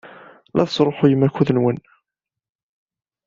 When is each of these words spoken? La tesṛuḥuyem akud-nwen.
La 0.55 0.63
tesṛuḥuyem 0.67 1.25
akud-nwen. 1.27 1.77